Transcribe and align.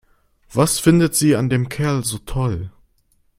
Was 0.51 0.79
findet 0.79 1.13
sie 1.13 1.35
an 1.35 1.47
dem 1.47 1.69
Kerl 1.69 2.03
so 2.03 2.17
toll? 2.17 2.71